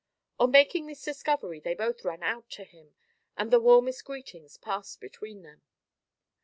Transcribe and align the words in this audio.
On 0.39 0.49
making 0.49 0.87
this 0.87 1.03
discovery 1.03 1.59
they 1.59 1.75
both 1.75 2.03
ran 2.03 2.23
out 2.23 2.49
to 2.57 2.63
him, 2.63 2.95
and 3.37 3.51
the 3.51 3.59
warmest 3.59 4.03
greetings 4.03 4.57
passed 4.57 4.99
between 4.99 5.43
them. 5.43 5.61